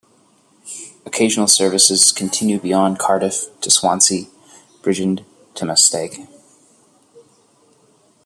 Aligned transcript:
Occasional 1.05 1.47
services 1.47 2.11
continue 2.11 2.59
beyond 2.59 2.97
Cardiff 2.97 3.43
to 3.61 3.69
Swansea, 3.69 4.25
Bridgend 4.81 5.19
or 5.61 5.65
Maesteg. 5.67 6.27